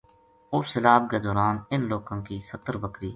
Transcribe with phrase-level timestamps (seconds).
[0.53, 3.09] اُس سیلاب کے دوران اِن لوکا ں کی ستر بکری